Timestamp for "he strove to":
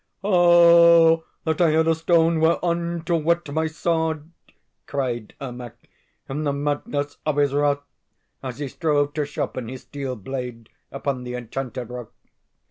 8.57-9.25